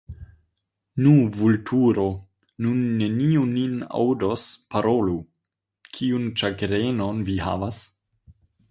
Nu, 1.07 1.11
Vulturo, 1.41 2.05
nun 2.67 2.81
neniu 3.03 3.45
nin 3.53 3.77
aŭdos, 4.01 4.49
parolu: 4.73 5.17
kiun 5.99 6.29
ĉagrenon 6.43 7.25
vi 7.31 7.43
havas? 7.49 7.85